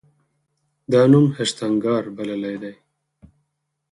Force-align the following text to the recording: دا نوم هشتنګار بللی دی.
دا 0.91 1.01
نوم 1.11 1.25
هشتنګار 1.37 2.03
بللی 2.15 2.55
دی. 2.61 2.73